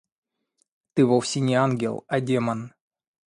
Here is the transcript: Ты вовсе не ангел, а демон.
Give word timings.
Ты 0.93 1.05
вовсе 1.05 1.39
не 1.41 1.53
ангел, 1.53 2.05
а 2.07 2.21
демон. 2.21 2.71